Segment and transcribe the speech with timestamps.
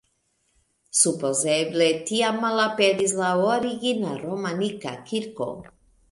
[0.99, 5.51] Supozeble tiam malaperis la origina romanika kirko.